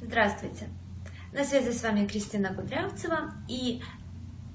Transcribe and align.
Здравствуйте! 0.00 0.68
На 1.32 1.44
связи 1.44 1.72
с 1.72 1.82
вами 1.82 2.06
Кристина 2.06 2.54
Кудрявцева 2.54 3.32
и 3.48 3.82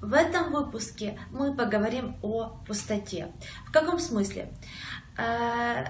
в 0.00 0.14
этом 0.14 0.50
выпуске 0.50 1.18
мы 1.30 1.54
поговорим 1.54 2.16
о 2.22 2.56
пустоте. 2.66 3.28
В 3.66 3.70
каком 3.70 3.98
смысле? 3.98 4.48
Э, 5.18 5.84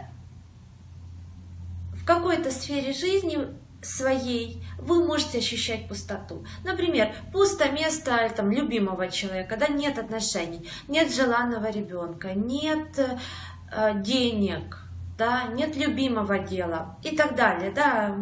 в 1.93 2.04
какой-то 2.04 2.51
сфере 2.51 2.93
жизни 2.93 3.46
своей 3.80 4.60
вы 4.76 5.06
можете 5.06 5.38
ощущать 5.38 5.86
пустоту. 5.86 6.44
Например, 6.64 7.14
пусто 7.32 7.71
место 7.71 8.28
там, 8.36 8.50
любимого 8.50 9.08
человека, 9.08 9.56
да, 9.56 9.68
нет 9.68 10.00
отношений, 10.00 10.68
нет 10.88 11.14
желанного 11.14 11.71
ребенка, 11.71 12.34
нет 12.34 12.98
э, 12.98 14.02
денег, 14.02 14.80
да, 15.16 15.44
нет 15.44 15.76
любимого 15.76 16.41
дела 16.41 16.98
и 17.05 17.16
так 17.16 17.36
далее, 17.36 17.70
да, 17.70 18.16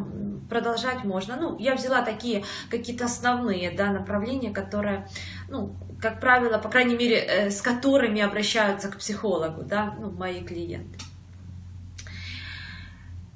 продолжать 0.53 1.05
можно. 1.05 1.37
Ну, 1.37 1.59
я 1.59 1.75
взяла 1.75 2.03
такие 2.03 2.45
какие-то 2.71 3.07
основные, 3.07 3.71
да, 3.71 3.91
направления, 3.91 4.51
которые, 4.51 5.09
ну, 5.49 5.75
как 6.01 6.21
правило, 6.21 6.59
по 6.59 6.69
крайней 6.69 6.97
мере, 6.97 7.17
э, 7.17 7.51
с 7.51 7.63
которыми 7.63 8.21
обращаются 8.21 8.89
к 8.89 8.99
психологу, 8.99 9.63
да, 9.63 9.95
ну, 9.99 10.11
мои 10.11 10.43
клиенты. 10.45 10.99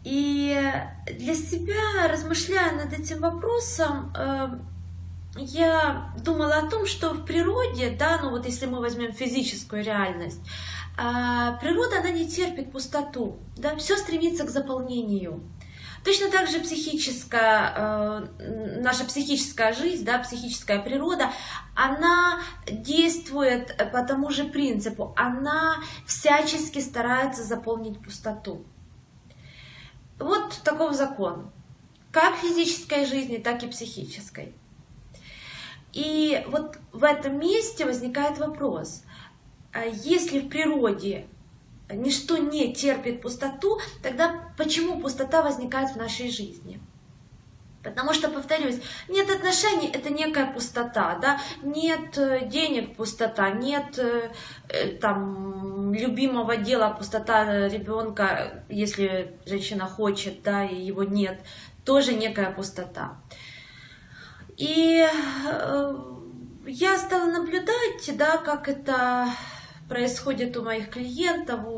И 0.05 0.55
для 1.19 1.34
себя, 1.34 2.09
размышляя 2.09 2.73
над 2.73 2.93
этим 2.93 3.21
вопросом, 3.21 4.12
э, 4.16 4.48
я 5.38 6.12
думала 6.23 6.57
о 6.57 6.71
том, 6.71 6.87
что 6.87 7.15
в 7.15 7.24
природе, 7.24 7.96
да, 7.98 8.21
ну 8.23 8.30
вот 8.30 8.46
если 8.46 8.66
мы 8.66 8.80
возьмем 8.80 9.12
физическую 9.12 9.83
реальность, 9.83 10.41
а, 10.98 11.52
природа, 11.60 11.98
она 12.01 12.10
не 12.10 12.27
терпит 12.27 12.73
пустоту, 12.73 13.38
да, 13.57 13.77
все 13.77 13.96
стремится 13.96 14.45
к 14.45 14.51
заполнению. 14.51 15.43
Точно 16.06 16.30
так 16.30 16.46
же 16.46 16.60
психическая, 16.60 17.73
э, 17.74 18.78
наша 18.80 19.05
психическая 19.05 19.73
жизнь, 19.73 20.05
да, 20.05 20.21
психическая 20.21 20.80
природа, 20.80 21.32
она 21.74 22.43
действует 22.71 23.76
по 23.90 24.04
тому 24.04 24.30
же 24.30 24.45
принципу. 24.45 25.12
Она 25.16 25.82
всячески 26.07 26.79
старается 26.79 27.43
заполнить 27.43 28.01
пустоту. 28.01 28.65
Вот 30.21 30.60
таков 30.62 30.95
закон. 30.95 31.51
Как 32.12 32.37
физической 32.37 33.04
жизни, 33.04 33.38
так 33.38 33.65
и 33.65 33.66
психической. 33.66 34.54
И 35.93 36.40
вот 36.46 36.79
в 36.93 37.02
этом 37.02 37.37
месте 37.40 37.84
возникает 37.84 38.38
вопрос, 38.38 39.02
а 39.73 39.80
если 39.87 40.38
в 40.38 40.49
природе 40.51 41.27
ничто 41.90 42.37
не 42.37 42.73
терпит 42.73 43.23
пустоту, 43.23 43.79
тогда 44.02 44.52
почему 44.56 45.01
пустота 45.01 45.42
возникает 45.42 45.90
в 45.90 45.96
нашей 45.96 46.30
жизни? 46.30 46.80
Потому 47.87 48.12
что, 48.12 48.28
повторюсь, 48.28 48.80
нет 49.09 49.30
отношений, 49.30 49.88
это 49.93 50.12
некая 50.12 50.52
пустота, 50.52 51.18
да, 51.23 51.38
нет 51.62 52.18
э, 52.18 52.48
денег, 52.48 52.96
пустота, 52.96 53.51
нет 53.51 53.96
э, 53.98 54.32
э, 54.68 54.88
там 54.96 55.95
любимого 55.95 56.56
дела, 56.56 56.90
пустота 56.90 57.68
ребенка, 57.68 58.65
если 58.68 59.38
женщина 59.46 59.87
хочет, 59.87 60.43
да, 60.43 60.65
и 60.65 60.74
его 60.74 61.04
нет, 61.04 61.38
тоже 61.84 62.15
некая 62.15 62.50
пустота. 62.50 63.18
И 64.56 65.06
я 66.66 66.98
стала 66.98 67.31
наблюдать, 67.31 68.16
да, 68.16 68.38
как 68.38 68.69
это 68.69 69.28
происходит 69.88 70.56
у 70.56 70.62
моих 70.62 70.91
клиентов, 70.91 71.60
у 71.66 71.75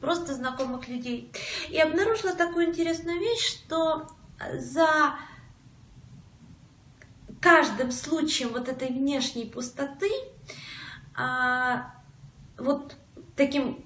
просто 0.00 0.34
знакомых 0.34 0.88
людей. 0.88 1.32
И 1.68 1.78
обнаружила 1.78 2.34
такую 2.34 2.66
интересную 2.66 3.18
вещь, 3.18 3.46
что 3.46 4.08
за 4.54 5.18
каждым 7.40 7.92
случаем 7.92 8.50
вот 8.50 8.68
этой 8.68 8.88
внешней 8.88 9.44
пустоты, 9.46 10.10
а, 11.16 11.94
вот 12.56 12.96
таким, 13.36 13.84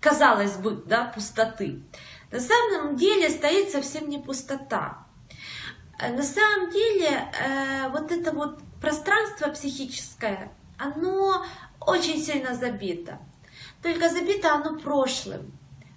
казалось 0.00 0.56
бы, 0.56 0.82
да, 0.86 1.04
пустоты, 1.04 1.82
на 2.30 2.40
самом 2.40 2.96
деле 2.96 3.30
стоит 3.30 3.70
совсем 3.70 4.08
не 4.08 4.18
пустота. 4.18 5.06
На 6.00 6.22
самом 6.22 6.70
деле 6.70 7.08
э, 7.08 7.88
вот 7.88 8.12
это 8.12 8.32
вот 8.32 8.60
пространство 8.80 9.48
психическое, 9.48 10.52
оно 10.76 11.44
очень 11.80 12.22
сильно 12.22 12.54
забито. 12.54 13.18
Только 13.82 14.08
забито 14.08 14.54
оно 14.54 14.78
прошлым, 14.78 15.52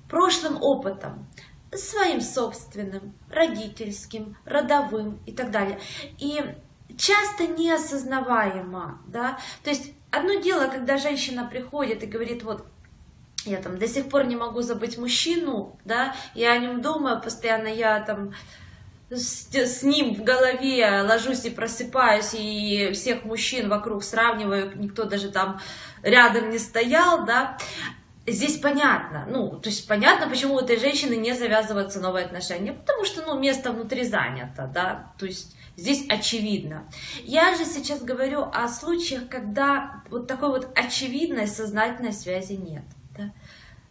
прошлым 0.10 0.62
опытом, 0.62 1.28
своим 1.74 2.22
собственным, 2.22 3.14
родительским, 3.30 4.38
родовым 4.46 5.20
и 5.26 5.32
так 5.32 5.52
далее. 5.52 5.80
И 6.20 6.44
часто 6.98 7.48
неосознаваемо, 7.48 9.02
да, 9.08 9.40
то 9.64 9.70
есть 9.70 9.94
одно 10.12 10.36
дело, 10.36 10.68
когда 10.68 10.98
женщина 10.98 11.46
приходит 11.46 12.04
и 12.04 12.08
говорит, 12.08 12.44
вот, 12.44 12.66
я 13.46 13.58
там 13.58 13.78
до 13.78 13.88
сих 13.88 14.10
пор 14.10 14.26
не 14.26 14.36
могу 14.36 14.62
забыть 14.62 14.98
мужчину, 14.98 15.80
да, 15.86 16.14
я 16.36 16.52
о 16.52 16.60
нем 16.60 16.82
думаю 16.82 17.22
постоянно, 17.22 17.68
я 17.68 18.00
там 18.02 18.34
с, 19.18 19.54
с 19.54 19.84
ним 19.84 20.16
в 20.16 20.24
голове 20.24 21.02
ложусь 21.02 21.46
и 21.46 21.50
просыпаюсь, 21.50 22.34
и 22.34 22.92
всех 22.94 23.26
мужчин 23.26 23.70
вокруг 23.70 24.04
сравниваю, 24.04 24.78
никто 24.78 25.04
даже 25.04 25.30
там 25.30 25.60
рядом 26.02 26.50
не 26.50 26.58
стоял, 26.58 27.26
да, 27.26 27.58
здесь 28.26 28.58
понятно, 28.58 29.28
ну, 29.30 29.60
то 29.60 29.70
есть 29.70 29.88
понятно, 29.88 30.30
почему 30.30 30.56
у 30.56 30.60
этой 30.60 30.80
женщины 30.80 31.16
не 31.16 31.34
завязываются 31.34 32.00
новые 32.00 32.26
отношения, 32.26 32.74
потому 32.74 33.04
что, 33.04 33.22
ну, 33.24 33.38
место 33.38 33.72
внутри 33.72 34.06
занято, 34.06 34.70
да, 34.74 35.14
то 35.20 35.26
есть 35.26 35.56
здесь 35.76 36.06
очевидно. 36.08 36.88
Я 37.24 37.56
же 37.56 37.66
сейчас 37.66 38.02
говорю 38.02 38.44
о 38.54 38.68
случаях, 38.68 39.28
когда 39.28 40.04
вот 40.10 40.28
такой 40.28 40.50
вот 40.50 40.70
очевидной 40.78 41.48
сознательной 41.48 42.14
связи 42.14 42.54
нет, 42.54 42.84
да 43.18 43.32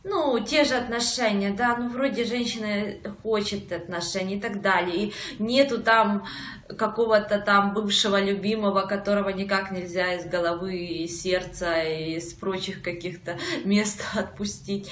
ну, 0.03 0.38
те 0.41 0.65
же 0.65 0.77
отношения, 0.77 1.50
да, 1.50 1.77
ну, 1.77 1.91
вроде 1.91 2.25
женщина 2.25 2.94
хочет 3.22 3.71
отношений 3.71 4.37
и 4.37 4.41
так 4.41 4.62
далее, 4.62 4.97
и 4.97 5.12
нету 5.38 5.83
там 5.83 6.27
какого-то 6.78 7.38
там 7.38 7.75
бывшего 7.75 8.21
любимого, 8.21 8.83
которого 8.83 9.28
никак 9.28 9.71
нельзя 9.71 10.15
из 10.15 10.25
головы, 10.25 10.77
и 10.77 11.06
сердца, 11.06 11.83
и 11.83 12.16
из 12.16 12.33
прочих 12.33 12.83
каких-то 12.83 13.39
мест 13.65 14.03
отпустить. 14.15 14.91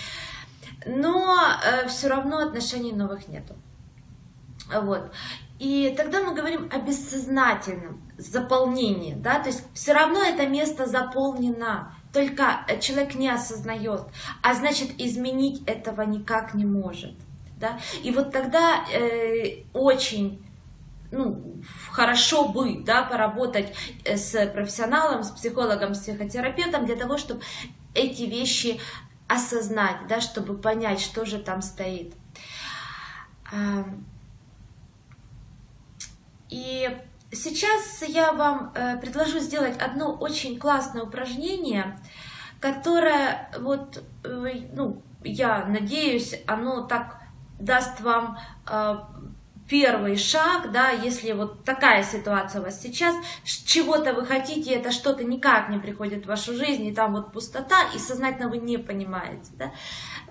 Но 0.84 1.38
э, 1.64 1.88
все 1.88 2.08
равно 2.08 2.38
отношений 2.38 2.92
новых 2.92 3.28
нету. 3.28 3.54
Вот. 4.72 5.10
И 5.58 5.92
тогда 5.96 6.22
мы 6.22 6.34
говорим 6.34 6.68
о 6.72 6.78
бессознательном 6.78 8.00
заполнении, 8.16 9.14
да, 9.14 9.40
то 9.40 9.48
есть 9.48 9.64
все 9.74 9.92
равно 9.92 10.22
это 10.22 10.46
место 10.46 10.86
заполнено, 10.86 11.94
только 12.12 12.66
человек 12.80 13.14
не 13.14 13.28
осознает, 13.28 14.02
а 14.42 14.54
значит 14.54 15.00
изменить 15.00 15.62
этого 15.66 16.02
никак 16.02 16.54
не 16.54 16.64
может. 16.64 17.14
Да? 17.58 17.78
И 18.02 18.10
вот 18.10 18.32
тогда 18.32 18.84
э, 18.92 19.64
очень 19.72 20.44
ну, 21.10 21.60
хорошо 21.90 22.48
бы 22.48 22.82
да, 22.84 23.02
поработать 23.02 23.74
э, 24.04 24.16
с 24.16 24.46
профессионалом, 24.48 25.24
с 25.24 25.30
психологом, 25.30 25.94
с 25.94 26.00
психотерапевтом 26.00 26.86
для 26.86 26.96
того, 26.96 27.18
чтобы 27.18 27.42
эти 27.94 28.22
вещи 28.22 28.80
осознать, 29.26 30.06
да, 30.08 30.20
чтобы 30.20 30.56
понять, 30.56 31.00
что 31.00 31.24
же 31.24 31.38
там 31.38 31.62
стоит. 31.62 32.14
И 36.50 36.98
Сейчас 37.30 38.02
я 38.08 38.32
вам 38.32 38.72
э, 38.74 38.96
предложу 38.98 39.38
сделать 39.38 39.76
одно 39.78 40.14
очень 40.14 40.58
классное 40.58 41.02
упражнение, 41.02 41.98
которое, 42.58 43.50
вот, 43.60 44.02
э, 44.24 44.68
ну, 44.72 45.02
я 45.22 45.66
надеюсь, 45.66 46.34
оно 46.46 46.82
так 46.86 47.20
даст 47.58 48.00
вам 48.00 48.38
э, 48.66 48.96
первый 49.68 50.16
шаг, 50.16 50.72
да, 50.72 50.90
если 50.90 51.32
вот 51.32 51.64
такая 51.64 52.02
ситуация 52.02 52.62
у 52.62 52.64
вас 52.64 52.80
сейчас, 52.80 53.14
чего-то 53.44 54.14
вы 54.14 54.24
хотите, 54.24 54.72
это 54.74 54.90
что-то 54.90 55.22
никак 55.22 55.68
не 55.68 55.78
приходит 55.78 56.24
в 56.24 56.28
вашу 56.28 56.54
жизнь, 56.54 56.86
и 56.86 56.94
там 56.94 57.12
вот 57.12 57.32
пустота, 57.32 57.82
и 57.94 57.98
сознательно 57.98 58.48
вы 58.48 58.56
не 58.56 58.78
понимаете, 58.78 59.50
да, 59.58 59.72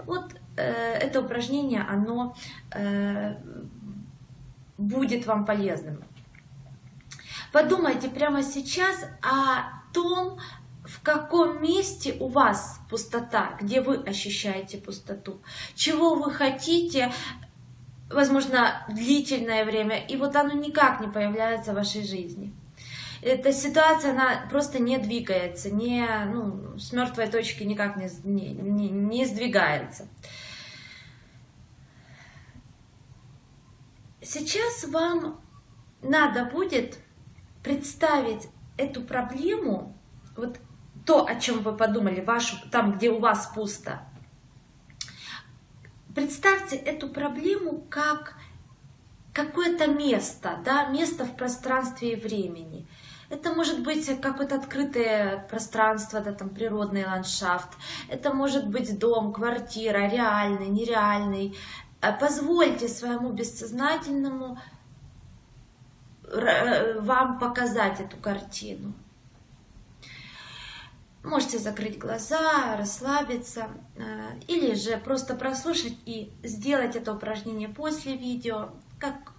вот 0.05 0.33
э, 0.57 0.63
это 0.63 1.21
упражнение, 1.21 1.85
оно 1.87 2.35
э, 2.73 3.35
будет 4.77 5.27
вам 5.27 5.45
полезным. 5.45 6.03
Подумайте 7.51 8.09
прямо 8.09 8.43
сейчас 8.43 9.05
о 9.21 9.81
том, 9.93 10.39
в 10.83 11.01
каком 11.01 11.61
месте 11.61 12.15
у 12.19 12.27
вас 12.27 12.79
пустота, 12.89 13.57
где 13.61 13.81
вы 13.81 13.97
ощущаете 13.97 14.77
пустоту, 14.77 15.41
чего 15.75 16.15
вы 16.15 16.31
хотите, 16.31 17.11
возможно, 18.09 18.85
длительное 18.89 19.65
время, 19.65 19.97
и 19.97 20.15
вот 20.15 20.35
оно 20.35 20.53
никак 20.53 21.01
не 21.01 21.07
появляется 21.07 21.71
в 21.73 21.75
вашей 21.75 22.05
жизни. 22.05 22.53
Эта 23.21 23.51
ситуация, 23.51 24.11
она 24.11 24.47
просто 24.49 24.79
не 24.79 24.97
двигается, 24.97 25.71
не, 25.71 26.07
ну, 26.31 26.77
с 26.77 26.93
мертвой 26.93 27.27
точки 27.27 27.63
никак 27.63 27.97
не, 27.97 28.09
не, 28.23 28.49
не, 28.53 28.89
не 28.89 29.25
сдвигается. 29.25 30.07
сейчас 34.27 34.83
вам 34.85 35.41
надо 36.01 36.45
будет 36.45 36.99
представить 37.63 38.47
эту 38.77 39.01
проблему, 39.01 39.95
вот 40.35 40.59
то, 41.05 41.25
о 41.25 41.35
чем 41.35 41.61
вы 41.61 41.75
подумали, 41.75 42.21
вашу, 42.21 42.57
там, 42.69 42.93
где 42.93 43.09
у 43.09 43.19
вас 43.19 43.51
пусто, 43.53 44.01
представьте 46.13 46.75
эту 46.75 47.09
проблему 47.09 47.85
как 47.89 48.35
какое-то 49.33 49.87
место, 49.87 50.59
да, 50.65 50.87
место 50.87 51.25
в 51.25 51.35
пространстве 51.35 52.13
и 52.13 52.15
времени. 52.15 52.87
Это 53.29 53.53
может 53.53 53.83
быть 53.83 54.09
какое-то 54.21 54.55
открытое 54.55 55.45
пространство, 55.49 56.21
да, 56.21 56.31
там 56.31 56.49
природный 56.49 57.05
ландшафт. 57.05 57.69
Это 58.09 58.33
может 58.33 58.67
быть 58.67 58.97
дом, 58.97 59.33
квартира, 59.33 60.07
реальный, 60.09 60.69
нереальный. 60.69 61.55
Э, 62.01 62.17
позвольте 62.17 62.87
своему 62.87 63.31
бессознательному 63.31 64.59
вам 66.31 67.39
показать 67.39 67.99
эту 67.99 68.17
картину. 68.17 68.93
Можете 71.23 71.59
закрыть 71.59 71.97
глаза, 71.97 72.77
расслабиться, 72.77 73.67
э, 73.95 74.39
или 74.47 74.75
же 74.75 74.97
просто 74.97 75.35
прослушать 75.35 75.97
и 76.05 76.31
сделать 76.41 76.95
это 76.95 77.13
упражнение 77.13 77.67
после 77.67 78.15
видео, 78.15 78.69
как 78.97 79.33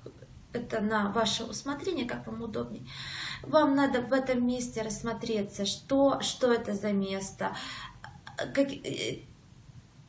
это 0.52 0.81
на 0.81 1.11
ваше 1.11 1.44
усмотрение, 1.44 2.06
как 2.06 2.26
вам 2.26 2.43
удобнее. 2.43 2.87
Вам 3.43 3.75
надо 3.75 4.02
в 4.02 4.12
этом 4.12 4.46
месте 4.46 4.82
рассмотреться, 4.82 5.64
что, 5.64 6.20
что 6.20 6.52
это 6.52 6.75
за 6.75 6.93
место, 6.93 7.56
как, 8.37 8.70
э, 8.70 9.20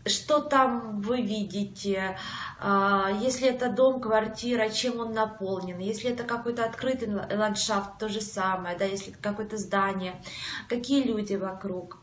что 0.09 0.41
там 0.41 1.01
вы 1.01 1.21
видите, 1.21 2.17
а, 2.59 3.09
если 3.21 3.47
это 3.47 3.69
дом, 3.69 4.01
квартира, 4.01 4.69
чем 4.69 4.99
он 4.99 5.13
наполнен, 5.13 5.79
если 5.79 6.11
это 6.11 6.23
какой-то 6.23 6.65
открытый 6.65 7.09
ландшафт, 7.09 7.97
то 7.97 8.09
же 8.09 8.21
самое, 8.21 8.77
да, 8.77 8.85
если 8.85 9.13
это 9.13 9.21
какое-то 9.21 9.57
здание, 9.57 10.21
какие 10.67 11.03
люди 11.03 11.35
вокруг. 11.35 11.97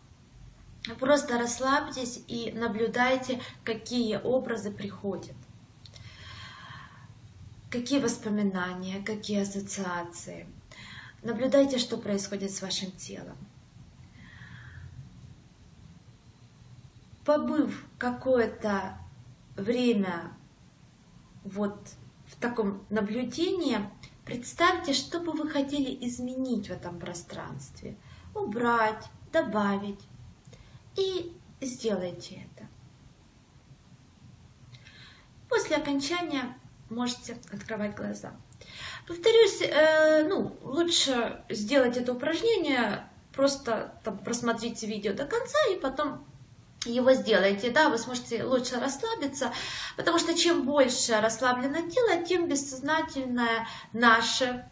Просто 1.01 1.39
расслабьтесь 1.39 2.23
и 2.29 2.53
наблюдайте, 2.53 3.41
какие 3.65 4.17
образы 4.17 4.71
приходят. 4.71 5.35
Какие 7.71 7.99
воспоминания, 7.99 9.03
какие 9.05 9.43
ассоциации. 9.43 10.47
Наблюдайте, 11.23 11.79
что 11.79 11.97
происходит 11.97 12.53
с 12.53 12.63
вашим 12.63 12.93
телом. 12.93 13.37
Побыв 17.27 17.85
какое-то 17.99 18.97
время 19.57 20.33
вот 21.43 21.77
в 22.29 22.37
таком 22.37 22.87
наблюдении, 22.89 23.79
представьте, 24.25 24.93
что 24.93 25.19
бы 25.19 25.33
вы 25.33 25.51
хотели 25.51 26.07
изменить 26.07 26.69
в 26.69 26.71
этом 26.71 27.01
пространстве. 27.01 27.97
Убрать, 28.33 29.07
добавить. 29.33 29.99
И 30.95 31.37
сделайте 31.61 32.47
это. 32.55 32.69
После 35.49 35.79
окончания 35.79 36.57
можете 36.91 37.37
открывать 37.53 37.97
глаза. 37.97 38.37
Повторюсь, 39.09 39.63
э, 39.63 40.29
ну, 40.29 40.57
лучше 40.63 41.43
сделать 41.49 41.97
это 41.97 42.13
упражнение, 42.13 43.05
просто 43.33 44.01
там, 44.05 44.17
просмотрите 44.19 44.87
видео 44.87 45.13
до 45.13 45.27
конца 45.27 45.59
и 45.73 45.81
потом 45.81 46.25
его 46.91 47.13
сделайте, 47.15 47.71
да, 47.71 47.89
вы 47.89 47.99
сможете 47.99 48.45
лучше 48.45 48.79
расслабиться, 48.79 49.53
потому 49.97 50.19
что 50.19 50.37
чем 50.37 50.65
больше 50.65 51.21
расслаблено 51.21 51.89
тело, 51.89 52.25
тем 52.25 52.49
бессознательное 52.49 53.67
наше, 53.93 54.69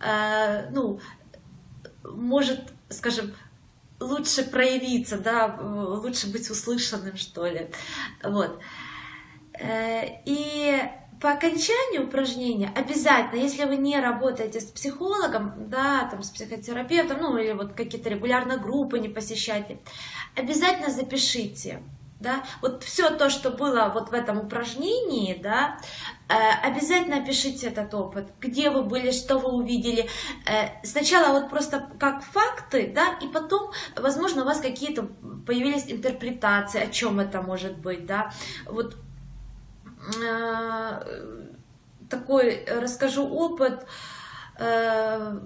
э, 0.00 0.70
ну, 0.70 1.00
может, 2.04 2.72
скажем, 2.88 3.34
лучше 3.98 4.44
проявиться, 4.44 5.18
да, 5.18 5.58
лучше 5.60 6.30
быть 6.32 6.50
услышанным, 6.50 7.16
что 7.16 7.46
ли, 7.46 7.70
вот. 8.22 8.60
Э, 9.54 10.22
и 10.24 10.82
по 11.20 11.32
окончанию 11.32 12.06
упражнения 12.06 12.72
обязательно, 12.74 13.40
если 13.40 13.64
вы 13.64 13.76
не 13.76 14.00
работаете 14.00 14.60
с 14.60 14.64
психологом, 14.64 15.68
да, 15.68 16.08
там, 16.10 16.22
с 16.22 16.30
психотерапевтом, 16.30 17.18
ну, 17.20 17.36
или 17.36 17.52
вот 17.52 17.74
какие-то 17.74 18.08
регулярно 18.08 18.56
группы 18.56 18.98
не 18.98 19.08
посещайте, 19.08 19.78
обязательно 20.34 20.88
запишите, 20.90 21.82
да, 22.20 22.44
вот 22.62 22.84
все 22.84 23.10
то, 23.10 23.28
что 23.30 23.50
было 23.50 23.90
вот 23.94 24.10
в 24.10 24.14
этом 24.14 24.38
упражнении, 24.38 25.34
да, 25.34 25.78
э, 26.28 26.34
обязательно 26.62 27.18
опишите 27.18 27.68
этот 27.68 27.92
опыт, 27.94 28.28
где 28.40 28.70
вы 28.70 28.82
были, 28.82 29.10
что 29.10 29.38
вы 29.38 29.52
увидели. 29.52 30.08
Э, 30.46 30.84
сначала 30.84 31.38
вот 31.38 31.50
просто 31.50 31.90
как 31.98 32.22
факты, 32.22 32.92
да, 32.94 33.18
и 33.22 33.26
потом, 33.26 33.72
возможно, 33.96 34.42
у 34.42 34.46
вас 34.46 34.60
какие-то 34.60 35.04
появились 35.46 35.90
интерпретации, 35.90 36.82
о 36.82 36.88
чем 36.88 37.20
это 37.20 37.42
может 37.42 37.78
быть, 37.78 38.06
да, 38.06 38.32
вот 38.66 38.96
такой 42.08 42.64
расскажу 42.66 43.26
опыт 43.26 43.86
э, 44.58 45.38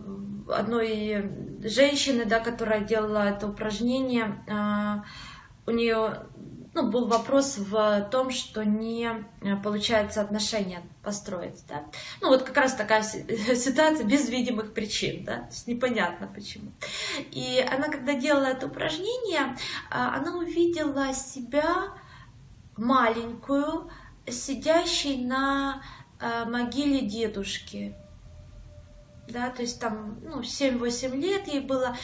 одной 0.49 1.31
женщины, 1.63 2.25
да, 2.25 2.41
которая 2.41 2.81
делала 2.81 3.29
это 3.29 3.47
упражнение. 3.47 4.43
Э, 4.49 5.03
у 5.67 5.71
нее 5.71 6.27
ну, 6.75 6.91
был 6.91 7.07
вопрос 7.07 7.57
в 7.57 8.09
том, 8.11 8.31
что 8.31 8.65
не 8.65 9.27
получается 9.63 10.21
отношения 10.21 10.83
построить. 11.03 11.65
Да? 11.69 11.85
Ну 12.21 12.29
вот 12.29 12.43
как 12.43 12.57
раз 12.57 12.75
такая 12.75 13.03
ситуация 13.55 14.05
без 14.05 14.29
видимых 14.29 14.75
причин, 14.75 15.25
да? 15.25 15.39
то 15.39 15.51
есть 15.51 15.69
непонятно 15.69 16.27
почему. 16.27 16.73
И 17.31 17.65
она, 17.71 17.89
когда 17.89 18.15
делала 18.15 18.47
это 18.47 18.67
упражнение, 18.67 19.57
она 19.91 20.37
увидела 20.37 21.15
себя 21.15 21.93
маленькую, 22.77 23.89
сидящий 24.27 25.25
на 25.25 25.83
э, 26.21 26.45
могиле 26.45 27.03
дедушки. 27.03 27.95
Да, 29.29 29.51
то 29.51 29.63
есть 29.63 29.81
там, 29.81 30.19
ну, 30.23 30.41
7-8 30.41 31.17
лет 31.17 31.49
ей 31.49 31.61
было. 31.61 31.97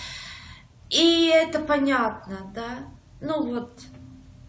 И 0.88 1.26
это 1.26 1.60
понятно, 1.60 2.50
да. 2.54 2.88
Ну 3.20 3.42
вот, 3.42 3.80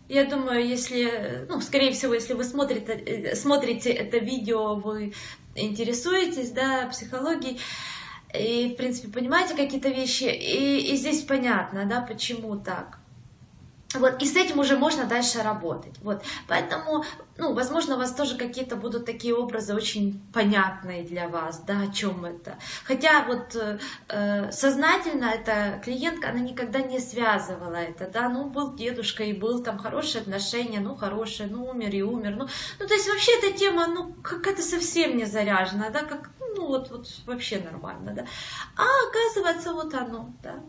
я 0.08 0.26
думаю, 0.26 0.68
если, 0.68 1.46
ну, 1.50 1.62
скорее 1.62 1.92
всего, 1.92 2.14
если 2.14 2.34
вы 2.34 2.44
смотрите, 2.44 2.94
э, 2.94 3.36
смотрите 3.36 3.92
это 3.92 4.18
видео, 4.18 4.76
вы 4.76 5.14
интересуетесь, 5.56 6.52
да, 6.52 6.88
психологией, 6.88 7.60
и, 8.34 8.74
в 8.74 8.78
принципе, 8.78 9.10
понимаете 9.10 9.56
какие-то 9.56 9.90
вещи, 9.90 10.24
и, 10.24 10.94
и 10.94 10.96
здесь 10.96 11.22
понятно, 11.22 11.86
да, 11.86 12.02
почему 12.02 12.58
так. 12.58 13.01
Вот, 13.96 14.22
и 14.22 14.26
с 14.26 14.36
этим 14.36 14.60
уже 14.60 14.78
можно 14.78 15.06
дальше 15.06 15.42
работать. 15.44 15.96
Вот, 16.02 16.24
поэтому, 16.48 17.04
ну, 17.38 17.54
возможно, 17.54 17.96
у 17.96 17.98
вас 17.98 18.14
тоже 18.14 18.38
какие-то 18.38 18.76
будут 18.76 19.06
такие 19.06 19.36
образы 19.36 19.74
очень 19.74 20.22
понятные 20.34 21.04
для 21.04 21.28
вас, 21.28 21.60
да, 21.60 21.82
о 21.82 21.94
чем 21.94 22.26
это. 22.26 22.58
Хотя 22.86 23.26
вот 23.26 23.56
э, 24.08 24.52
сознательно 24.52 25.26
эта 25.26 25.82
клиентка, 25.84 26.30
она 26.30 26.40
никогда 26.40 26.80
не 26.80 27.00
связывала 27.00 27.76
это, 27.76 28.08
да, 28.08 28.30
ну, 28.30 28.46
был 28.46 28.76
дедушка 28.76 29.24
и 29.24 29.34
был 29.34 29.62
там 29.64 29.78
хорошие 29.78 30.22
отношения, 30.22 30.80
ну, 30.80 30.96
хорошие, 30.96 31.50
ну, 31.50 31.66
умер 31.66 31.94
и 31.94 32.02
умер, 32.02 32.36
ну, 32.38 32.48
ну, 32.80 32.88
то 32.88 32.94
есть 32.94 33.08
вообще 33.10 33.32
эта 33.40 33.58
тема, 33.58 33.88
ну, 33.88 34.14
какая-то 34.22 34.62
совсем 34.62 35.18
не 35.18 35.26
заряжена, 35.26 35.90
да, 35.90 36.04
как, 36.04 36.32
ну 36.56 36.68
вот, 36.68 36.90
вот 36.92 37.08
вообще 37.26 37.60
нормально, 37.60 38.14
да. 38.14 38.26
А 38.78 38.84
оказывается, 39.08 39.74
вот 39.74 39.94
оно, 39.94 40.34
да. 40.44 40.60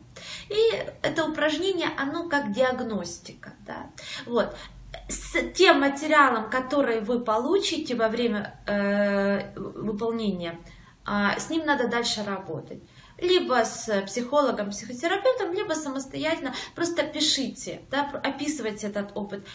И 0.49 0.85
это 1.03 1.25
упражнение, 1.25 1.89
оно 1.99 2.29
как 2.29 2.53
диагностика, 2.53 3.53
да. 3.67 3.91
Вот. 4.27 4.57
С 5.09 5.43
тем 5.55 5.81
материалом, 5.81 6.51
который 6.51 7.01
вы 7.01 7.21
получите 7.21 7.95
во 7.95 8.09
время 8.09 8.61
э, 8.67 9.55
выполнения, 9.57 10.59
э, 11.07 11.39
с 11.39 11.51
ним 11.51 11.65
надо 11.67 11.89
дальше 11.89 12.23
работать 12.25 12.83
либо 13.23 13.65
с 13.65 14.03
психологом, 14.03 14.71
психотерапевтом, 14.71 15.53
либо 15.53 15.75
самостоятельно. 15.75 16.55
Просто 16.75 17.05
пишите, 17.05 17.83
да, 17.91 18.11
описывайте 18.25 18.89
этот 18.89 19.13
опыт. 19.15 19.47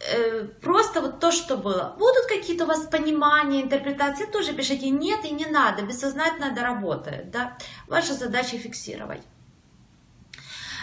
Э, 0.00 0.44
просто 0.60 1.00
вот 1.00 1.18
то, 1.18 1.32
что 1.32 1.56
было. 1.56 1.96
Будут 1.98 2.26
какие-то 2.28 2.64
у 2.64 2.66
вас 2.68 2.86
понимания, 2.86 3.62
интерпретации, 3.62 4.26
тоже 4.26 4.52
пишите 4.52 4.90
нет 4.90 5.24
и 5.24 5.30
не 5.30 5.46
надо, 5.46 5.82
бессознательно 5.82 6.54
доработает, 6.54 7.30
да. 7.30 7.58
Ваша 7.88 8.14
задача 8.14 8.58
фиксировать. 8.58 9.22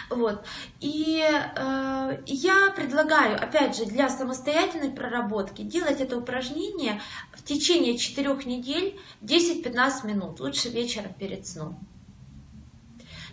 Вот. 0.09 0.45
И 0.81 1.23
э, 1.23 2.17
я 2.25 2.73
предлагаю, 2.75 3.41
опять 3.41 3.77
же, 3.77 3.85
для 3.85 4.09
самостоятельной 4.09 4.91
проработки 4.91 5.61
делать 5.61 6.01
это 6.01 6.17
упражнение 6.17 7.01
в 7.33 7.43
течение 7.43 7.97
4 7.97 8.35
недель 8.45 8.99
10-15 9.21 10.05
минут, 10.05 10.39
лучше 10.41 10.69
вечером 10.69 11.13
перед 11.13 11.47
сном. 11.47 11.79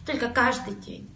Только 0.07 0.29
каждый 0.29 0.75
день. 0.77 1.11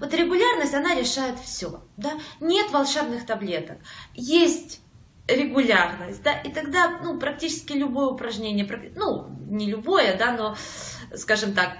Вот 0.00 0.12
регулярность, 0.14 0.74
она 0.74 0.94
решает 0.94 1.38
все. 1.38 1.82
Да? 1.96 2.12
Нет 2.40 2.70
волшебных 2.70 3.26
таблеток. 3.26 3.78
Есть 4.14 4.80
регулярность, 5.28 6.22
да, 6.22 6.32
и 6.32 6.52
тогда, 6.52 6.98
ну, 7.02 7.18
практически 7.18 7.74
любое 7.74 8.06
упражнение, 8.08 8.68
ну, 8.96 9.28
не 9.48 9.70
любое, 9.70 10.16
да, 10.18 10.32
но, 10.32 10.56
скажем 11.14 11.54
так, 11.54 11.76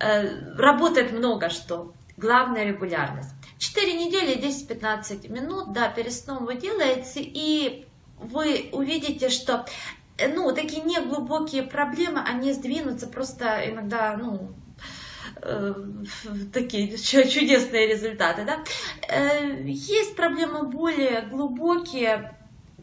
э, 0.00 0.54
работает 0.56 1.12
много 1.12 1.50
что. 1.50 1.94
Главная 2.16 2.64
регулярность. 2.64 3.30
4 3.58 3.92
недели, 3.94 4.36
10-15 4.36 5.28
минут, 5.28 5.72
да, 5.72 5.88
перед 5.88 6.12
сном 6.12 6.44
вы 6.46 6.56
делаете, 6.56 7.20
и 7.22 7.86
вы 8.16 8.68
увидите, 8.72 9.28
что 9.28 9.66
ну, 10.34 10.54
такие 10.54 10.82
неглубокие 10.82 11.62
проблемы, 11.62 12.20
они 12.20 12.52
сдвинутся 12.52 13.06
просто 13.06 13.70
иногда, 13.70 14.16
ну, 14.16 14.34
э, 14.42 14.59
такие 16.52 16.96
чудесные 16.98 17.86
результаты, 17.86 18.44
да. 18.44 18.58
Э, 19.08 19.62
есть 19.64 20.16
проблемы 20.16 20.64
более 20.64 21.22
глубокие, 21.22 22.34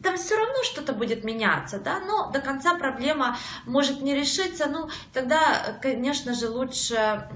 там 0.02 0.16
все 0.16 0.36
равно 0.36 0.62
что-то 0.62 0.92
будет 0.92 1.24
меняться, 1.24 1.78
да, 1.78 2.00
но 2.00 2.30
до 2.30 2.40
конца 2.40 2.76
проблема 2.76 3.36
может 3.66 4.00
не 4.00 4.14
решиться, 4.14 4.66
ну, 4.66 4.88
тогда, 5.12 5.76
конечно 5.82 6.34
же, 6.34 6.48
лучше 6.48 7.28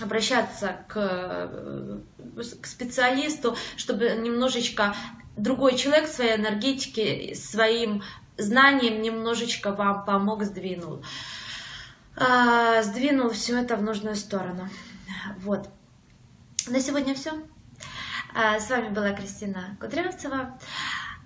обращаться 0.00 0.84
к, 0.88 1.92
к 2.62 2.66
специалисту, 2.66 3.56
чтобы 3.76 4.10
немножечко 4.18 4.94
другой 5.36 5.76
человек 5.76 6.08
своей 6.08 6.36
энергетики, 6.36 7.34
своим 7.34 8.02
знанием 8.36 9.02
немножечко 9.02 9.72
вам 9.72 10.04
помог, 10.04 10.42
сдвинул. 10.44 11.02
А, 12.16 12.82
сдвинул 12.82 13.30
все 13.30 13.58
это 13.58 13.76
в 13.76 13.82
нужную 13.82 14.16
сторону. 14.16 14.68
Вот. 15.38 15.68
На 16.68 16.80
сегодня 16.80 17.14
все. 17.14 17.32
А, 18.34 18.58
с 18.60 18.68
вами 18.70 18.90
была 18.90 19.12
Кристина 19.12 19.76
Кудрявцева. 19.80 20.58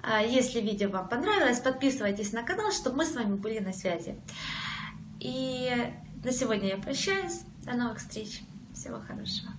А, 0.02 0.22
если 0.22 0.60
видео 0.60 0.90
вам 0.90 1.08
понравилось, 1.08 1.60
подписывайтесь 1.60 2.32
на 2.32 2.42
канал, 2.42 2.72
чтобы 2.72 2.98
мы 2.98 3.06
с 3.06 3.14
вами 3.14 3.34
были 3.34 3.58
на 3.58 3.72
связи. 3.72 4.16
И 5.20 5.70
на 6.22 6.32
сегодня 6.32 6.68
я 6.68 6.76
прощаюсь. 6.76 7.40
До 7.64 7.72
новых 7.72 7.98
встреч. 7.98 8.42
Всего 8.74 9.00
хорошего. 9.00 9.52